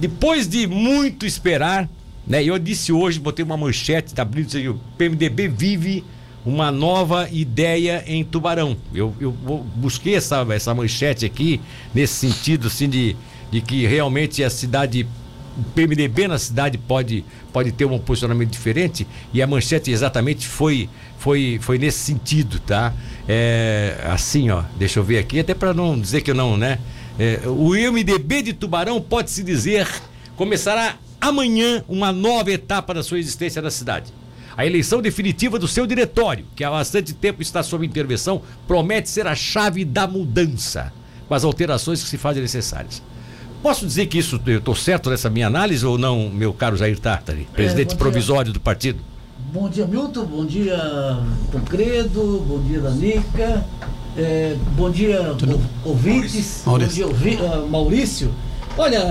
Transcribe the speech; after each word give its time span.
depois 0.00 0.48
de 0.48 0.66
muito 0.66 1.26
esperar, 1.26 1.88
né? 2.26 2.42
Eu 2.42 2.58
disse 2.58 2.92
hoje, 2.92 3.20
botei 3.20 3.44
uma 3.44 3.56
manchete, 3.56 4.14
tá 4.14 4.22
abrindo 4.22 4.52
o 4.70 4.80
PMDB 4.96 5.48
vive 5.48 6.04
uma 6.44 6.72
nova 6.72 7.28
ideia 7.30 8.02
em 8.06 8.24
Tubarão. 8.24 8.76
Eu, 8.94 9.14
eu 9.20 9.30
busquei 9.76 10.14
essa, 10.14 10.46
essa 10.50 10.74
manchete 10.74 11.26
aqui, 11.26 11.60
nesse 11.94 12.14
sentido, 12.14 12.68
assim, 12.68 12.88
de, 12.88 13.14
de 13.50 13.60
que 13.60 13.86
realmente 13.86 14.42
a 14.42 14.48
cidade 14.48 15.06
o 15.58 15.62
PMDB 15.74 16.28
na 16.28 16.38
cidade 16.38 16.78
pode, 16.78 17.24
pode 17.52 17.72
ter 17.72 17.84
um 17.84 17.98
posicionamento 17.98 18.50
diferente 18.50 19.06
e 19.34 19.42
a 19.42 19.46
manchete 19.46 19.90
exatamente 19.90 20.46
foi 20.46 20.88
foi, 21.18 21.58
foi 21.60 21.76
nesse 21.76 21.98
sentido, 21.98 22.58
tá? 22.60 22.94
É, 23.28 23.94
assim, 24.10 24.48
ó, 24.48 24.62
deixa 24.78 24.98
eu 24.98 25.04
ver 25.04 25.18
aqui, 25.18 25.38
até 25.38 25.52
para 25.52 25.74
não 25.74 26.00
dizer 26.00 26.22
que 26.22 26.30
eu 26.30 26.34
não, 26.34 26.56
né? 26.56 26.78
É, 27.22 27.46
o 27.46 27.72
MDB 27.72 28.40
de 28.40 28.54
Tubarão 28.54 28.98
pode 28.98 29.30
se 29.30 29.42
dizer 29.42 29.86
começará 30.36 30.96
amanhã 31.20 31.84
uma 31.86 32.14
nova 32.14 32.50
etapa 32.50 32.94
da 32.94 33.02
sua 33.02 33.18
existência 33.18 33.60
na 33.60 33.70
cidade. 33.70 34.10
A 34.56 34.64
eleição 34.64 35.02
definitiva 35.02 35.58
do 35.58 35.68
seu 35.68 35.86
diretório, 35.86 36.46
que 36.56 36.64
há 36.64 36.70
bastante 36.70 37.12
tempo 37.12 37.42
está 37.42 37.62
sob 37.62 37.84
intervenção, 37.84 38.40
promete 38.66 39.10
ser 39.10 39.26
a 39.26 39.34
chave 39.34 39.84
da 39.84 40.06
mudança, 40.06 40.94
com 41.28 41.34
as 41.34 41.44
alterações 41.44 42.02
que 42.02 42.08
se 42.08 42.16
fazem 42.16 42.40
necessárias. 42.40 43.02
Posso 43.62 43.86
dizer 43.86 44.06
que 44.06 44.16
isso 44.16 44.40
eu 44.46 44.56
estou 44.56 44.74
certo 44.74 45.10
nessa 45.10 45.28
minha 45.28 45.46
análise 45.46 45.84
ou 45.84 45.98
não, 45.98 46.30
meu 46.30 46.54
caro 46.54 46.74
Jair 46.74 46.98
Tartari, 46.98 47.46
é, 47.52 47.54
presidente 47.54 47.96
é, 47.96 47.98
provisório 47.98 48.50
do 48.50 48.60
partido? 48.60 48.98
Bom 49.52 49.68
dia, 49.68 49.86
Milton. 49.86 50.24
Bom 50.24 50.46
dia, 50.46 50.78
Tancredo. 51.52 52.42
Bom 52.48 52.62
dia, 52.62 52.80
Danica. 52.80 53.66
É, 54.16 54.56
bom 54.76 54.90
dia, 54.90 55.36
ouvintes. 55.84 56.62
Maurício. 56.66 57.08
Bom 57.08 57.14
dia, 57.14 57.42
uh, 57.42 57.68
Maurício. 57.68 58.34
Olha, 58.76 59.02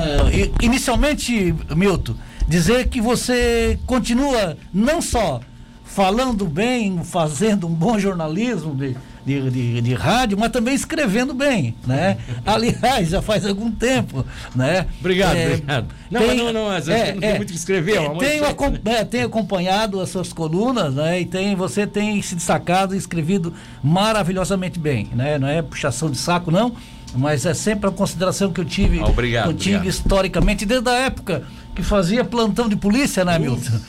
inicialmente, 0.61 1.55
Milton, 1.75 2.15
dizer 2.47 2.87
que 2.87 2.99
você 2.99 3.77
continua 3.85 4.57
não 4.73 5.01
só 5.01 5.39
falando 5.83 6.45
bem, 6.45 7.03
fazendo 7.03 7.67
um 7.67 7.73
bom 7.73 7.97
jornalismo 7.99 8.73
de, 8.75 8.95
de, 9.25 9.49
de, 9.49 9.81
de, 9.81 9.93
rádio, 9.93 10.37
mas 10.37 10.51
também 10.51 10.73
escrevendo 10.73 11.33
bem, 11.33 11.75
né? 11.85 12.17
Aliás, 12.45 13.09
já 13.09 13.21
faz 13.21 13.45
algum 13.45 13.71
tempo, 13.71 14.25
né? 14.55 14.87
Obrigado, 14.99 15.35
é, 15.35 15.45
obrigado. 15.47 15.87
Não, 16.09 16.21
tem, 16.21 16.37
não, 16.37 16.53
não, 16.53 16.69
às 16.69 16.87
vezes 16.87 17.01
é, 17.01 17.13
não 17.13 17.19
tem 17.19 17.29
é, 17.29 17.37
muito 17.37 17.51
que 17.51 17.57
escrever. 17.57 17.97
É, 17.97 18.09
tenho, 18.15 18.43
né? 18.83 19.05
tenho 19.05 19.25
acompanhado 19.27 19.99
as 20.01 20.09
suas 20.09 20.33
colunas, 20.33 20.93
né? 20.93 21.21
E 21.21 21.25
tem, 21.25 21.55
você 21.55 21.85
tem 21.85 22.21
se 22.21 22.35
destacado 22.35 22.95
e 22.95 22.97
escrevido 22.97 23.53
maravilhosamente 23.83 24.79
bem, 24.79 25.09
né? 25.13 25.37
Não 25.37 25.47
é 25.47 25.61
puxação 25.61 26.09
de 26.09 26.17
saco, 26.17 26.51
não, 26.51 26.75
mas 27.15 27.45
é 27.45 27.53
sempre 27.53 27.89
a 27.89 27.91
consideração 27.91 28.51
que 28.51 28.61
eu 28.61 28.65
tive 28.65 28.99
obrigado, 29.01 29.47
contigo 29.47 29.77
obrigado. 29.77 29.93
historicamente, 29.93 30.65
desde 30.65 30.89
a 30.89 30.93
época 30.93 31.43
que 31.75 31.81
fazia 31.81 32.23
plantão 32.23 32.67
de 32.67 32.75
polícia, 32.75 33.23
né, 33.23 33.39
Milton? 33.39 33.79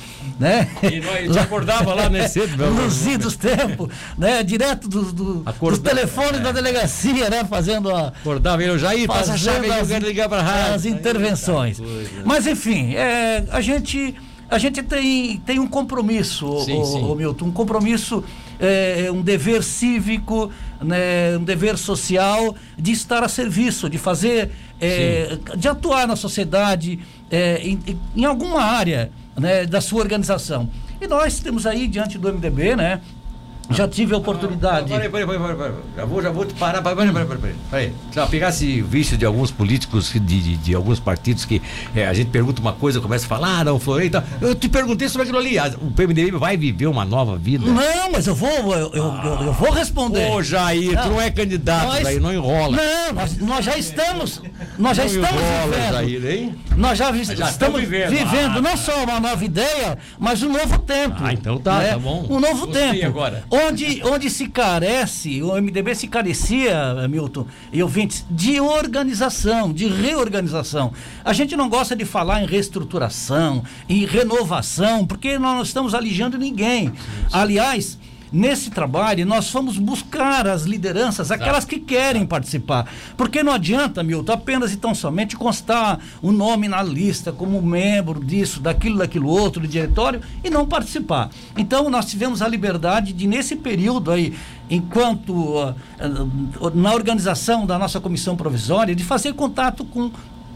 né? 0.40 0.66
E 0.82 1.26
nós 1.26 1.36
acordava 1.36 1.92
lá, 1.92 2.08
né, 2.08 2.26
cedo, 2.26 2.56
meu 2.56 2.70
Nos 2.72 3.06
idos 3.06 3.36
tempos, 3.36 3.90
né? 4.16 4.42
Direto 4.42 4.88
do, 4.88 5.12
do, 5.12 5.34
dos 5.44 5.78
telefones 5.78 6.40
é. 6.40 6.42
da 6.42 6.50
delegacia, 6.50 7.28
né? 7.28 7.44
Fazendo 7.44 7.94
a. 7.94 8.08
Acordava, 8.08 8.62
eu 8.62 8.78
já 8.78 8.94
ia 8.94 9.06
fazendo 9.06 9.70
as, 9.70 9.90
eu 9.90 9.98
ligar 9.98 10.28
para 10.30 10.42
rádio. 10.42 10.74
As 10.74 10.86
intervenções. 10.86 11.78
Coisa, 11.78 12.10
Mas, 12.24 12.46
enfim, 12.46 12.94
é, 12.94 13.44
a 13.50 13.60
gente. 13.60 14.14
A 14.48 14.58
gente 14.58 14.82
tem, 14.82 15.36
tem 15.46 15.60
um 15.60 15.66
compromisso, 15.68 16.64
sim, 16.64 16.76
o, 16.76 16.84
sim. 16.84 17.04
O 17.04 17.14
Milton, 17.14 17.44
um 17.44 17.52
compromisso, 17.52 18.24
é, 18.60 19.10
um 19.10 19.22
dever 19.22 19.62
cívico, 19.62 20.52
né, 20.80 21.36
um 21.36 21.44
dever 21.44 21.78
social 21.78 22.54
de 22.78 22.92
estar 22.92 23.22
a 23.22 23.28
serviço, 23.28 23.88
de 23.88 23.98
fazer, 23.98 24.50
é, 24.80 25.38
de 25.56 25.68
atuar 25.68 26.06
na 26.06 26.16
sociedade 26.16 26.98
é, 27.30 27.60
em, 27.62 27.80
em 28.14 28.24
alguma 28.24 28.62
área 28.62 29.10
né, 29.38 29.64
da 29.64 29.80
sua 29.80 30.00
organização. 30.00 30.68
E 31.00 31.06
nós 31.06 31.40
temos 31.40 31.66
aí, 31.66 31.88
diante 31.88 32.18
do 32.18 32.32
MDB, 32.32 32.76
né, 32.76 33.00
já 33.68 33.86
tive 33.86 34.14
a 34.14 34.18
oportunidade. 34.18 34.88
Peraí, 34.88 35.08
peraí, 35.08 35.26
peraí, 35.26 35.56
peraí, 35.56 35.72
Já 35.96 36.04
vou, 36.04 36.22
já 36.22 36.30
vou 36.30 36.44
te 36.44 36.54
parar. 36.54 36.82
Peraí, 36.82 36.96
peraí, 37.12 37.26
peraí. 37.26 37.54
peraí. 37.70 37.92
Já 38.12 38.26
pegasse 38.26 38.82
vício 38.82 39.16
de 39.16 39.24
alguns 39.24 39.50
políticos, 39.50 40.12
de, 40.12 40.20
de, 40.20 40.56
de 40.56 40.74
alguns 40.74 40.98
partidos 40.98 41.44
que 41.44 41.62
é, 41.94 42.06
a 42.06 42.12
gente 42.12 42.30
pergunta 42.30 42.60
uma 42.60 42.72
coisa, 42.72 43.00
começa 43.00 43.26
a 43.26 43.28
falar, 43.28 43.60
ah, 43.60 43.64
não 43.64 43.80
e 44.02 44.10
tal. 44.10 44.22
Eu 44.40 44.54
te 44.54 44.68
perguntei 44.68 45.08
sobre 45.08 45.22
aquilo 45.22 45.38
ali. 45.38 45.56
O 45.80 45.90
PMDB 45.90 46.32
vai 46.32 46.56
viver 46.56 46.86
uma 46.86 47.04
nova 47.04 47.36
vida? 47.36 47.64
Não, 47.64 48.10
mas 48.10 48.26
eu 48.26 48.34
vou, 48.34 48.74
eu, 48.74 48.92
eu, 48.92 49.10
ah, 49.10 49.22
eu, 49.24 49.46
eu 49.46 49.52
vou 49.52 49.70
responder. 49.70 50.30
Ô, 50.30 50.42
Jair, 50.42 50.92
não, 50.92 51.02
tu 51.02 51.08
não 51.10 51.20
é 51.20 51.30
candidato, 51.30 51.86
nós, 51.86 52.02
Jair, 52.02 52.20
não 52.20 52.32
enrola. 52.32 52.76
Não, 52.76 53.12
nós, 53.12 53.38
nós 53.38 53.64
já 53.64 53.78
estamos. 53.78 54.42
Nós 54.78 54.96
já 54.96 55.04
não 55.04 55.10
estamos 55.10 55.40
enrola, 55.40 55.66
vivendo. 55.66 55.92
Jair, 55.92 56.26
hein? 56.26 56.54
Nós 56.76 56.98
já, 56.98 57.10
vi, 57.10 57.24
já 57.24 57.48
estamos 57.48 57.80
vivendo, 57.80 58.10
vivendo 58.10 58.58
ah, 58.58 58.62
não 58.62 58.76
só 58.76 59.04
uma 59.04 59.20
nova 59.20 59.44
ideia, 59.44 59.98
mas 60.18 60.42
um 60.42 60.50
novo 60.50 60.78
tempo. 60.78 61.16
Ah, 61.20 61.32
então 61.32 61.58
tá, 61.58 61.78
né? 61.78 61.88
tá 61.90 61.98
bom. 61.98 62.26
Um 62.28 62.40
novo 62.40 62.66
Gostei 62.66 63.00
tempo. 63.00 63.06
Agora. 63.06 63.44
Onde, 63.66 64.02
onde 64.04 64.30
se 64.30 64.48
carece, 64.48 65.42
o 65.42 65.54
MDB 65.60 65.94
se 65.94 66.08
carecia, 66.08 67.06
Milton 67.08 67.46
e 67.72 67.82
ouvintes, 67.82 68.24
de 68.30 68.60
organização, 68.60 69.72
de 69.72 69.86
reorganização. 69.86 70.92
A 71.24 71.32
gente 71.32 71.56
não 71.56 71.68
gosta 71.68 71.94
de 71.94 72.04
falar 72.04 72.42
em 72.42 72.46
reestruturação, 72.46 73.62
em 73.88 74.04
renovação, 74.04 75.06
porque 75.06 75.38
nós 75.38 75.54
não 75.56 75.62
estamos 75.62 75.94
alijando 75.94 76.38
ninguém. 76.38 76.92
Aliás, 77.32 77.98
Nesse 78.32 78.70
trabalho, 78.70 79.26
nós 79.26 79.50
fomos 79.50 79.76
buscar 79.76 80.46
as 80.46 80.62
lideranças, 80.62 81.32
aquelas 81.32 81.64
que 81.64 81.80
querem 81.80 82.24
participar. 82.24 82.88
Porque 83.16 83.42
não 83.42 83.52
adianta, 83.52 84.02
Milton, 84.02 84.32
apenas 84.32 84.72
e 84.72 84.76
tão 84.76 84.94
somente 84.94 85.36
constar 85.36 85.98
o 86.22 86.30
nome 86.30 86.68
na 86.68 86.82
lista 86.82 87.32
como 87.32 87.60
membro 87.60 88.24
disso, 88.24 88.60
daquilo, 88.60 88.98
daquilo 88.98 89.28
outro, 89.28 89.60
do 89.60 89.66
diretório, 89.66 90.20
e 90.44 90.50
não 90.50 90.66
participar. 90.66 91.30
Então, 91.56 91.90
nós 91.90 92.06
tivemos 92.06 92.40
a 92.40 92.46
liberdade 92.46 93.12
de, 93.12 93.26
nesse 93.26 93.56
período 93.56 94.12
aí, 94.12 94.32
enquanto 94.70 95.30
uh, 95.30 95.74
uh, 96.60 96.70
na 96.72 96.94
organização 96.94 97.66
da 97.66 97.78
nossa 97.78 98.00
comissão 98.00 98.36
provisória, 98.36 98.94
de 98.94 99.02
fazer 99.02 99.32
contato 99.32 99.84
com 99.84 100.10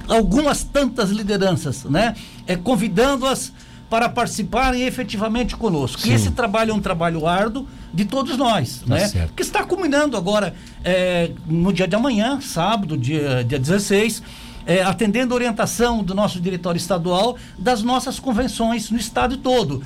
algumas 0.08 0.62
tantas 0.62 1.10
lideranças, 1.10 1.84
né? 1.84 2.14
É, 2.46 2.56
convidando-as 2.56 3.52
para 3.94 4.08
participarem 4.08 4.82
efetivamente 4.82 5.54
conosco. 5.54 6.02
Sim. 6.02 6.10
E 6.10 6.14
esse 6.14 6.32
trabalho 6.32 6.72
é 6.72 6.74
um 6.74 6.80
trabalho 6.80 7.28
árduo 7.28 7.64
de 7.92 8.04
todos 8.04 8.36
nós, 8.36 8.78
tá 8.84 8.92
né? 8.92 9.06
Certo. 9.06 9.34
Que 9.34 9.42
está 9.42 9.62
culminando 9.62 10.16
agora 10.16 10.52
é, 10.82 11.30
no 11.46 11.72
dia 11.72 11.86
de 11.86 11.94
amanhã, 11.94 12.40
sábado, 12.40 12.98
dia, 12.98 13.44
dia 13.44 13.56
16. 13.56 14.20
É, 14.66 14.82
atendendo 14.82 15.32
a 15.32 15.36
orientação 15.36 16.02
do 16.02 16.12
nosso 16.12 16.40
diretório 16.40 16.76
estadual 16.76 17.36
das 17.56 17.84
nossas 17.84 18.18
convenções 18.18 18.90
no 18.90 18.98
estado 18.98 19.36
todo. 19.36 19.80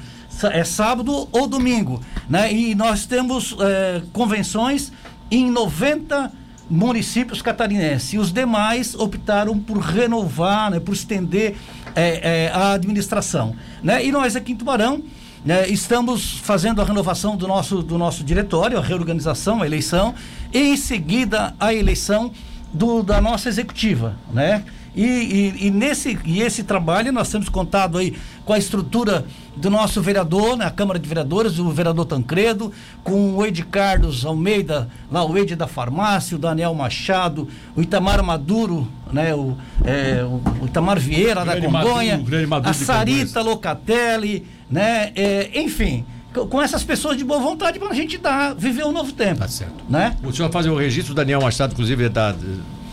É 0.44 0.64
sábado 0.64 1.28
ou 1.30 1.46
domingo. 1.46 2.00
Né? 2.30 2.50
E 2.50 2.74
nós 2.74 3.04
temos 3.04 3.54
é, 3.60 4.00
convenções 4.10 4.90
em 5.30 5.50
90 5.50 6.32
municípios 6.68 7.40
catarinenses. 7.40 8.12
E 8.12 8.18
os 8.18 8.32
demais 8.32 8.94
optaram 8.94 9.58
por 9.58 9.78
renovar, 9.78 10.70
né, 10.70 10.80
por 10.80 10.92
estender 10.92 11.56
é, 11.94 12.46
é, 12.46 12.52
a 12.52 12.72
administração. 12.72 13.54
Né? 13.82 14.04
E 14.04 14.12
nós 14.12 14.36
aqui 14.36 14.52
em 14.52 14.56
Tubarão 14.56 15.02
né, 15.44 15.68
estamos 15.68 16.38
fazendo 16.38 16.82
a 16.82 16.84
renovação 16.84 17.36
do 17.36 17.46
nosso, 17.46 17.82
do 17.82 17.96
nosso 17.96 18.22
diretório, 18.22 18.78
a 18.78 18.82
reorganização, 18.82 19.62
a 19.62 19.66
eleição, 19.66 20.14
e 20.52 20.58
em 20.58 20.76
seguida 20.76 21.54
a 21.58 21.72
eleição 21.72 22.32
do, 22.72 23.02
da 23.02 23.20
nossa 23.20 23.48
executiva. 23.48 24.16
Né? 24.32 24.64
E, 24.98 25.04
e, 25.04 25.66
e, 25.68 25.70
nesse, 25.70 26.18
e 26.24 26.42
esse 26.42 26.64
trabalho 26.64 27.12
nós 27.12 27.30
temos 27.30 27.48
contado 27.48 27.98
aí 27.98 28.16
com 28.44 28.52
a 28.52 28.58
estrutura 28.58 29.24
do 29.56 29.70
nosso 29.70 30.02
vereador, 30.02 30.56
na 30.56 30.64
né, 30.64 30.72
Câmara 30.74 30.98
de 30.98 31.08
Vereadores, 31.08 31.60
o 31.60 31.70
vereador 31.70 32.04
Tancredo, 32.04 32.72
com 33.04 33.36
o 33.36 33.46
Ed 33.46 33.62
Carlos 33.66 34.26
Almeida, 34.26 34.88
lá 35.08 35.24
o 35.24 35.38
Ed 35.38 35.54
da 35.54 35.68
farmácia, 35.68 36.36
o 36.36 36.40
Daniel 36.40 36.74
Machado, 36.74 37.46
o 37.76 37.80
Itamar 37.80 38.20
Maduro, 38.24 38.88
né, 39.12 39.32
o, 39.32 39.56
é, 39.84 40.24
o 40.60 40.66
Itamar 40.66 40.98
Vieira 40.98 41.44
da 41.44 41.60
Congonha, 41.60 42.20
Maduro, 42.48 42.68
a 42.68 42.72
Sarita 42.72 43.40
Locatelli, 43.40 44.44
né, 44.68 45.12
é, 45.14 45.60
enfim 45.60 46.04
com 46.50 46.62
essas 46.62 46.84
pessoas 46.84 47.16
de 47.16 47.24
boa 47.24 47.40
vontade 47.40 47.80
para 47.80 47.88
a 47.88 47.94
gente 47.94 48.16
dar, 48.18 48.54
viver 48.54 48.84
um 48.84 48.92
novo 48.92 49.12
tempo. 49.12 49.40
Tá 49.40 49.48
certo. 49.48 49.82
Né? 49.88 50.14
O 50.22 50.32
senhor 50.32 50.52
faz 50.52 50.66
o 50.66 50.76
registro, 50.76 51.12
o 51.12 51.16
Daniel 51.16 51.40
Machado, 51.40 51.72
inclusive, 51.72 52.08
da, 52.08 52.32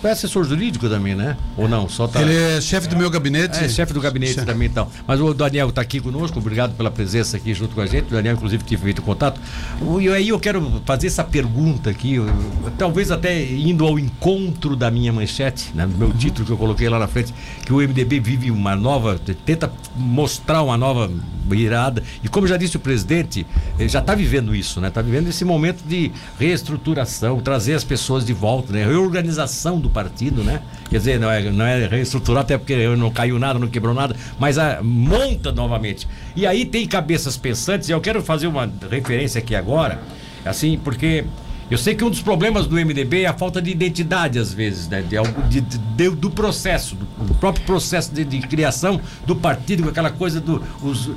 é 0.07 0.12
assessor 0.12 0.44
jurídico 0.44 0.90
também, 0.90 1.16
né? 1.16 1.38
Ou 1.57 1.68
não? 1.68 1.88
Só 1.90 2.07
tá... 2.07 2.22
Ele 2.22 2.36
é 2.36 2.62
chefe 2.62 2.88
do 2.88 2.96
meu 2.96 3.10
gabinete. 3.10 3.63
É, 3.63 3.69
chefe 3.69 3.94
do 3.94 4.02
gabinete 4.02 4.34
chefe. 4.34 4.46
também 4.46 4.68
então. 4.68 4.88
Mas 5.07 5.19
o 5.19 5.34
Daniel 5.34 5.69
está 5.69 5.81
aqui 5.81 6.00
conosco, 6.00 6.40
obrigado 6.40 6.75
pela 6.75 6.92
presença 6.92 7.38
aqui 7.38 7.54
junto 7.54 7.75
com 7.75 7.81
a 7.81 7.86
gente. 7.86 8.07
O 8.07 8.12
Daniel, 8.12 8.36
inclusive, 8.36 8.63
tive 8.63 8.84
feito 8.84 9.02
contato. 9.02 9.40
E 10.00 10.10
aí 10.10 10.30
eu 10.30 10.40
quero 10.40 10.81
fazer 10.86 11.07
essa 11.07 11.24
pergunta 11.24 11.90
aqui, 11.90 12.18
talvez 12.78 13.12
até 13.12 13.44
indo 13.44 13.86
ao 13.86 13.98
encontro 13.98 14.75
da 14.75 14.90
minha 14.92 15.12
manchete, 15.12 15.72
né? 15.74 15.88
meu 15.98 16.12
título 16.13 16.46
que 16.46 16.52
eu 16.52 16.57
coloquei 16.57 16.90
lá 16.90 17.00
na 17.00 17.07
frente, 17.07 17.34
que 17.66 17.74
o 17.74 17.78
MDB 17.78 18.19
vive 18.19 18.52
uma 18.52 18.75
nova. 18.75 19.19
tenta 19.46 19.72
mostrar 19.96 20.62
uma 20.62 20.78
nova 20.78 21.10
virada. 21.48 22.04
E 22.24 22.28
como 22.28 22.48
já 22.48 22.57
disse 22.57 22.78
o 22.78 22.80
presidente, 22.80 23.46
ele 23.78 23.90
já 23.90 24.00
está 24.00 24.16
vivendo 24.16 24.56
isso, 24.56 24.81
né? 24.81 24.88
Está 24.88 25.02
vivendo 25.02 25.28
esse 25.28 25.46
momento 25.46 25.84
de 25.84 26.12
reestruturação, 26.40 27.40
trazer 27.40 27.74
as 27.74 27.84
pessoas 27.84 28.25
de 28.25 28.34
volta, 28.34 28.74
né? 28.74 28.86
Reorganização 28.86 29.80
do 29.80 29.90
partido, 29.95 30.44
né? 30.44 30.62
Quer 30.89 30.97
dizer, 30.97 31.19
não 31.19 31.31
é, 31.31 31.42
não 31.50 31.65
é 31.65 31.88
reestruturar 31.88 32.44
até 32.44 32.57
porque 32.57 32.86
não 32.97 33.09
caiu 33.09 33.39
nada, 33.39 33.57
não 33.57 33.69
quebrou 33.69 33.94
nada, 33.94 34.13
mas 34.38 34.57
a, 34.57 34.83
monta 34.83 35.53
novamente. 35.53 36.06
E 36.36 36.45
aí 36.45 36.65
tem 36.65 36.86
cabeças 36.86 37.38
pensantes, 37.38 37.88
e 37.88 37.94
eu 37.94 38.01
quero 38.01 38.21
fazer 38.21 38.47
uma 38.47 38.69
referência 38.92 39.39
aqui 39.39 39.56
agora, 39.56 40.01
assim, 40.44 40.77
porque 40.77 41.24
eu 41.69 41.79
sei 41.79 41.95
que 41.95 42.03
um 42.03 42.09
dos 42.12 42.21
problemas 42.21 42.67
do 42.67 42.75
MDB 42.75 43.23
é 43.23 43.25
a 43.25 43.33
falta 43.33 43.59
de 43.59 43.71
identidade, 43.71 44.38
às 44.38 44.53
vezes, 44.53 44.88
né? 44.88 45.01
De, 45.01 45.62
de, 45.62 45.77
de, 45.77 46.09
do 46.12 46.29
processo, 46.29 46.95
do, 46.95 47.33
próprio 47.35 47.65
processo 47.65 48.13
de, 48.13 48.39
criação 48.41 49.01
do 49.25 49.35
partido, 49.35 49.81
com 49.81 49.89
aquela 49.89 50.12
coisa 50.12 50.39
do. 50.39 50.62
Os, 50.83 51.09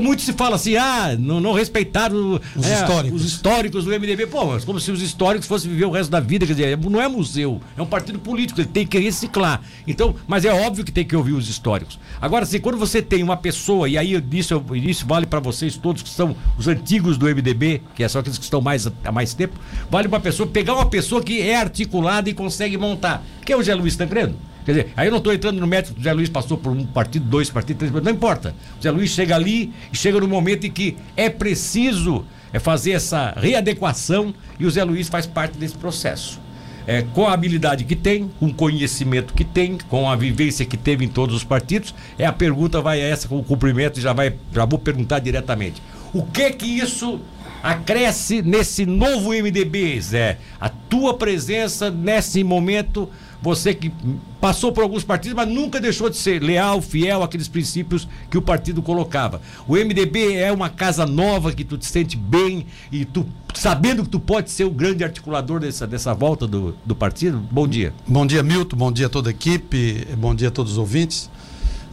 muito 0.00 0.22
se 0.22 0.32
fala 0.32 0.56
assim, 0.56 0.76
ah, 0.76 1.14
não, 1.18 1.40
não 1.40 1.52
respeitaram 1.52 2.40
os, 2.56 2.66
é, 2.66 2.74
históricos. 2.74 3.20
os 3.20 3.26
históricos 3.26 3.84
do 3.84 3.90
MDB. 3.90 4.26
Pô, 4.28 4.46
mas 4.46 4.64
como 4.64 4.80
se 4.80 4.90
os 4.90 5.02
históricos 5.02 5.46
fossem 5.46 5.70
viver 5.70 5.84
o 5.84 5.90
resto 5.90 6.10
da 6.10 6.20
vida, 6.20 6.46
quer 6.46 6.54
dizer, 6.54 6.78
não 6.78 7.00
é 7.00 7.06
museu, 7.06 7.60
é 7.76 7.82
um 7.82 7.86
partido 7.86 8.18
político, 8.18 8.60
ele 8.60 8.68
tem 8.68 8.86
que 8.86 8.98
reciclar. 8.98 9.60
Então, 9.86 10.14
mas 10.26 10.46
é 10.46 10.52
óbvio 10.52 10.84
que 10.84 10.92
tem 10.92 11.04
que 11.04 11.14
ouvir 11.14 11.32
os 11.32 11.50
históricos. 11.50 11.98
Agora, 12.18 12.44
assim, 12.44 12.60
quando 12.60 12.78
você 12.78 13.02
tem 13.02 13.22
uma 13.22 13.36
pessoa, 13.36 13.88
e 13.88 13.98
aí 13.98 14.22
isso, 14.32 14.64
isso 14.72 15.06
vale 15.06 15.26
para 15.26 15.40
vocês 15.40 15.76
todos 15.76 16.02
que 16.02 16.08
são 16.08 16.34
os 16.56 16.66
antigos 16.66 17.18
do 17.18 17.26
MDB, 17.26 17.82
que 17.94 18.02
é 18.02 18.08
só 18.08 18.20
aqueles 18.20 18.38
que 18.38 18.44
estão 18.44 18.62
mais 18.62 18.86
há 19.04 19.12
mais 19.12 19.34
tempo 19.34 19.58
Vale 19.90 20.08
uma 20.08 20.20
pessoa 20.20 20.48
pegar 20.48 20.74
uma 20.74 20.86
pessoa 20.86 21.22
que 21.22 21.40
é 21.40 21.56
articulada 21.56 22.28
e 22.28 22.34
consegue 22.34 22.76
montar. 22.76 23.22
Que 23.44 23.52
é 23.52 23.56
o 23.56 23.62
Zé 23.62 23.74
Luiz 23.74 23.96
Tancredo. 23.96 24.34
Quer 24.64 24.72
dizer, 24.72 24.92
aí 24.96 25.08
eu 25.08 25.10
não 25.10 25.18
estou 25.18 25.32
entrando 25.32 25.60
no 25.60 25.66
método 25.66 25.98
o 25.98 26.02
Zé 26.02 26.12
Luiz 26.12 26.28
passou 26.28 26.56
por 26.56 26.70
um 26.70 26.86
partido, 26.86 27.24
dois 27.26 27.50
partidos, 27.50 27.78
três 27.78 27.92
partidos, 27.92 28.12
não 28.12 28.16
importa. 28.16 28.54
O 28.78 28.82
Zé 28.82 28.90
Luiz 28.90 29.10
chega 29.10 29.34
ali 29.34 29.72
e 29.92 29.96
chega 29.96 30.20
no 30.20 30.28
momento 30.28 30.66
em 30.66 30.70
que 30.70 30.96
é 31.16 31.28
preciso 31.28 32.24
é 32.52 32.58
fazer 32.58 32.92
essa 32.92 33.32
readequação 33.36 34.34
e 34.60 34.66
o 34.66 34.70
Zé 34.70 34.84
Luiz 34.84 35.08
faz 35.08 35.26
parte 35.26 35.56
desse 35.56 35.74
processo. 35.74 36.40
É, 36.84 37.02
com 37.02 37.28
a 37.28 37.32
habilidade 37.32 37.84
que 37.84 37.94
tem, 37.94 38.28
com 38.40 38.46
o 38.46 38.54
conhecimento 38.54 39.32
que 39.34 39.44
tem, 39.44 39.78
com 39.88 40.10
a 40.10 40.16
vivência 40.16 40.66
que 40.66 40.76
teve 40.76 41.04
em 41.04 41.08
todos 41.08 41.34
os 41.34 41.44
partidos, 41.44 41.94
é 42.18 42.26
a 42.26 42.32
pergunta 42.32 42.80
vai 42.80 43.00
essa 43.00 43.28
com 43.28 43.38
o 43.38 43.44
cumprimento 43.44 44.00
já 44.00 44.12
vai 44.12 44.34
já 44.52 44.64
vou 44.64 44.78
perguntar 44.78 45.20
diretamente. 45.20 45.80
O 46.12 46.24
que 46.24 46.50
que 46.50 46.66
isso 46.66 47.20
acresce 47.62 48.42
nesse 48.42 48.84
novo 48.84 49.30
MDB, 49.30 50.00
Zé? 50.00 50.38
A 50.60 50.68
tua 50.68 51.14
presença 51.14 51.90
nesse 51.90 52.42
momento, 52.42 53.08
você 53.40 53.72
que 53.72 53.92
passou 54.40 54.72
por 54.72 54.82
alguns 54.82 55.04
partidos, 55.04 55.36
mas 55.36 55.48
nunca 55.48 55.80
deixou 55.80 56.10
de 56.10 56.16
ser 56.16 56.42
leal, 56.42 56.82
fiel 56.82 57.22
àqueles 57.22 57.46
princípios 57.46 58.08
que 58.28 58.36
o 58.36 58.42
partido 58.42 58.82
colocava. 58.82 59.40
O 59.68 59.74
MDB 59.74 60.34
é 60.34 60.50
uma 60.50 60.68
casa 60.68 61.06
nova 61.06 61.52
que 61.52 61.64
tu 61.64 61.78
te 61.78 61.86
sente 61.86 62.16
bem 62.16 62.66
e 62.90 63.04
tu 63.04 63.24
sabendo 63.54 64.02
que 64.02 64.08
tu 64.08 64.18
pode 64.18 64.50
ser 64.50 64.64
o 64.64 64.70
grande 64.70 65.04
articulador 65.04 65.60
dessa, 65.60 65.86
dessa 65.86 66.12
volta 66.14 66.46
do, 66.46 66.74
do 66.84 66.96
partido. 66.96 67.38
Bom 67.50 67.68
dia. 67.68 67.92
Bom 68.06 68.26
dia, 68.26 68.42
Milton. 68.42 68.76
Bom 68.76 68.90
dia 68.90 69.06
a 69.06 69.10
toda 69.10 69.30
a 69.30 69.32
equipe. 69.32 70.06
Bom 70.16 70.34
dia 70.34 70.48
a 70.48 70.50
todos 70.50 70.72
os 70.72 70.78
ouvintes. 70.78 71.30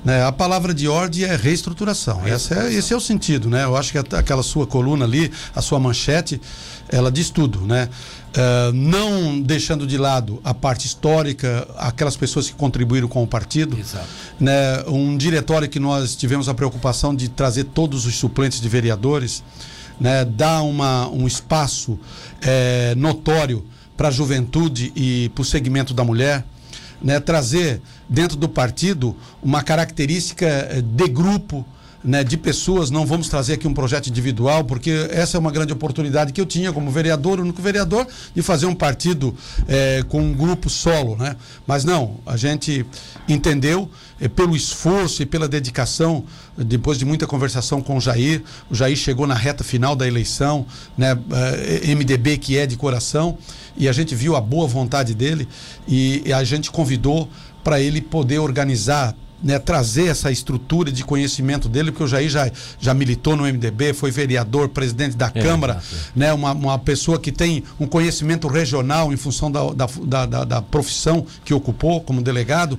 Né? 0.03 0.23
A 0.23 0.31
palavra 0.31 0.73
de 0.73 0.87
ordem 0.87 1.23
é 1.23 1.35
reestruturação. 1.35 2.21
reestruturação. 2.21 2.65
Esse, 2.67 2.75
é, 2.75 2.79
esse 2.79 2.93
é 2.93 2.95
o 2.95 3.01
sentido, 3.01 3.49
né? 3.49 3.65
Eu 3.65 3.75
acho 3.75 3.91
que 3.91 3.97
aquela 3.97 4.43
sua 4.43 4.65
coluna 4.65 5.03
ali, 5.05 5.31
a 5.53 5.61
sua 5.61 5.79
manchete, 5.79 6.39
ela 6.87 7.11
diz 7.11 7.29
tudo, 7.29 7.61
né? 7.61 7.89
Uh, 8.29 8.71
não 8.71 9.41
deixando 9.41 9.85
de 9.85 9.97
lado 9.97 10.39
a 10.43 10.53
parte 10.53 10.85
histórica, 10.85 11.67
aquelas 11.77 12.15
pessoas 12.15 12.47
que 12.47 12.53
contribuíram 12.53 13.07
com 13.07 13.23
o 13.23 13.27
partido, 13.27 13.77
Exato. 13.77 14.07
né? 14.39 14.83
Um 14.87 15.17
diretório 15.17 15.67
que 15.67 15.79
nós 15.79 16.15
tivemos 16.15 16.47
a 16.47 16.53
preocupação 16.53 17.13
de 17.13 17.27
trazer 17.27 17.65
todos 17.65 18.05
os 18.05 18.15
suplentes 18.15 18.61
de 18.61 18.69
vereadores, 18.69 19.43
né? 19.99 20.23
Dar 20.23 20.61
uma, 20.61 21.09
um 21.09 21.27
espaço 21.27 21.99
é, 22.41 22.93
notório 22.95 23.65
para 23.97 24.07
a 24.07 24.11
juventude 24.11 24.93
e 24.95 25.29
para 25.35 25.41
o 25.41 25.45
segmento 25.45 25.93
da 25.93 26.05
mulher 26.05 26.45
né, 27.01 27.19
trazer 27.19 27.81
dentro 28.07 28.37
do 28.37 28.49
partido 28.49 29.15
uma 29.41 29.63
característica 29.63 30.45
eh, 30.45 30.81
de 30.81 31.07
grupo, 31.07 31.65
né, 32.03 32.23
de 32.23 32.37
pessoas, 32.37 32.89
não 32.89 33.05
vamos 33.05 33.27
trazer 33.27 33.53
aqui 33.53 33.67
um 33.67 33.73
projeto 33.73 34.07
individual, 34.07 34.63
porque 34.63 35.07
essa 35.11 35.37
é 35.37 35.39
uma 35.39 35.51
grande 35.51 35.73
oportunidade 35.73 36.31
que 36.31 36.39
eu 36.39 36.45
tinha 36.45 36.71
como 36.71 36.89
vereador, 36.89 37.39
único 37.39 37.61
vereador, 37.61 38.07
de 38.33 38.41
fazer 38.41 38.65
um 38.65 38.75
partido 38.75 39.35
é, 39.67 40.03
com 40.07 40.21
um 40.21 40.33
grupo 40.33 40.69
solo. 40.69 41.15
Né? 41.17 41.35
Mas 41.67 41.83
não, 41.83 42.17
a 42.25 42.37
gente 42.37 42.85
entendeu, 43.27 43.89
é, 44.19 44.27
pelo 44.27 44.55
esforço 44.55 45.21
e 45.21 45.25
pela 45.25 45.47
dedicação, 45.47 46.23
depois 46.57 46.97
de 46.97 47.05
muita 47.05 47.27
conversação 47.27 47.81
com 47.81 47.97
o 47.97 48.01
Jair, 48.01 48.43
o 48.69 48.75
Jair 48.75 48.95
chegou 48.95 49.27
na 49.27 49.35
reta 49.35 49.63
final 49.63 49.95
da 49.95 50.07
eleição, 50.07 50.65
né, 50.97 51.17
é, 51.31 51.95
MDB 51.95 52.37
que 52.37 52.57
é 52.57 52.65
de 52.65 52.77
coração, 52.77 53.37
e 53.75 53.87
a 53.87 53.91
gente 53.91 54.15
viu 54.15 54.35
a 54.35 54.41
boa 54.41 54.67
vontade 54.67 55.13
dele 55.13 55.47
e 55.87 56.31
a 56.33 56.43
gente 56.43 56.71
convidou 56.71 57.29
para 57.63 57.79
ele 57.79 58.01
poder 58.01 58.39
organizar 58.39 59.15
né, 59.43 59.57
trazer 59.57 60.07
essa 60.07 60.31
estrutura 60.31 60.91
de 60.91 61.03
conhecimento 61.03 61.69
dele, 61.69 61.91
porque 61.91 62.03
o 62.03 62.07
Jair 62.07 62.29
já, 62.29 62.51
já 62.79 62.93
militou 62.93 63.35
no 63.35 63.43
MDB, 63.43 63.93
foi 63.93 64.11
vereador, 64.11 64.69
presidente 64.69 65.15
da 65.15 65.31
é, 65.33 65.41
Câmara, 65.41 65.81
é. 65.81 65.95
né, 66.15 66.33
uma, 66.33 66.51
uma 66.51 66.79
pessoa 66.79 67.19
que 67.19 67.31
tem 67.31 67.63
um 67.79 67.85
conhecimento 67.85 68.47
regional 68.47 69.13
em 69.13 69.17
função 69.17 69.51
da, 69.51 69.61
da, 69.73 70.25
da, 70.25 70.45
da 70.45 70.61
profissão 70.61 71.25
que 71.43 71.53
ocupou 71.53 72.01
como 72.01 72.21
delegado. 72.21 72.77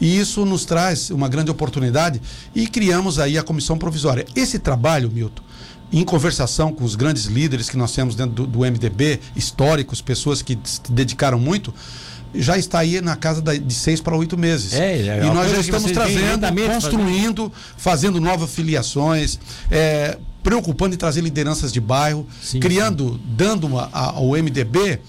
E 0.00 0.18
isso 0.18 0.46
nos 0.46 0.64
traz 0.64 1.10
uma 1.10 1.28
grande 1.28 1.50
oportunidade 1.50 2.22
e 2.54 2.66
criamos 2.66 3.18
aí 3.18 3.36
a 3.36 3.42
comissão 3.42 3.76
provisória. 3.76 4.24
Esse 4.34 4.58
trabalho, 4.58 5.10
Milton, 5.10 5.42
em 5.92 6.04
conversação 6.04 6.72
com 6.72 6.84
os 6.84 6.94
grandes 6.94 7.26
líderes 7.26 7.68
que 7.68 7.76
nós 7.76 7.92
temos 7.92 8.14
dentro 8.14 8.32
do, 8.32 8.46
do 8.46 8.58
MDB, 8.60 9.20
históricos, 9.34 10.00
pessoas 10.00 10.40
que 10.40 10.58
se 10.62 10.80
dedicaram 10.88 11.38
muito, 11.38 11.74
já 12.34 12.56
está 12.56 12.78
aí 12.80 13.00
na 13.00 13.16
casa 13.16 13.42
de 13.42 13.74
seis 13.74 14.00
para 14.00 14.16
oito 14.16 14.36
meses. 14.36 14.72
É, 14.72 15.08
é, 15.08 15.24
e 15.24 15.30
nós 15.30 15.50
já 15.50 15.58
estamos 15.58 15.90
trazendo, 15.92 16.46
construindo, 16.72 17.52
fazendo 17.76 18.20
novas 18.20 18.50
filiações, 18.50 19.38
é, 19.70 20.18
preocupando 20.42 20.94
em 20.94 20.98
trazer 20.98 21.20
lideranças 21.20 21.72
de 21.72 21.80
bairro, 21.80 22.26
sim, 22.42 22.60
criando, 22.60 23.14
sim. 23.14 23.20
dando 23.36 23.66
uma, 23.66 23.88
a, 23.92 24.10
ao 24.10 24.30
MDB 24.30 25.00